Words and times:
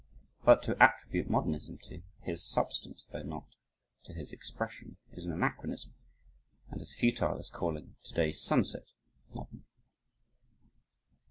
But 0.43 0.63
to 0.63 0.81
attribute 0.81 1.29
modernism 1.29 1.77
to 1.83 2.01
his 2.21 2.43
substance, 2.43 3.05
though 3.11 3.21
not 3.21 3.45
to 4.05 4.13
his 4.13 4.31
expression, 4.31 4.97
is 5.11 5.27
an 5.27 5.31
anachronism 5.31 5.93
and 6.71 6.81
as 6.81 6.95
futile 6.95 7.37
as 7.37 7.51
calling 7.51 7.97
today's 8.01 8.41
sunset 8.41 8.87
modern. 9.31 9.63